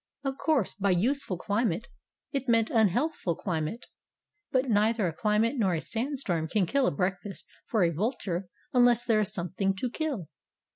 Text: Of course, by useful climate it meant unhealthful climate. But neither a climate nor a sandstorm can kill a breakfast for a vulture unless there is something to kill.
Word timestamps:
Of 0.23 0.39
course, 0.39 0.73
by 0.73 0.89
useful 0.89 1.37
climate 1.37 1.87
it 2.31 2.49
meant 2.49 2.71
unhealthful 2.71 3.35
climate. 3.35 3.85
But 4.51 4.67
neither 4.67 5.07
a 5.07 5.13
climate 5.13 5.57
nor 5.59 5.75
a 5.75 5.79
sandstorm 5.81 6.47
can 6.47 6.65
kill 6.65 6.87
a 6.87 6.91
breakfast 6.91 7.45
for 7.67 7.83
a 7.83 7.91
vulture 7.91 8.47
unless 8.73 9.05
there 9.05 9.19
is 9.19 9.31
something 9.31 9.75
to 9.75 9.91
kill. 9.91 10.27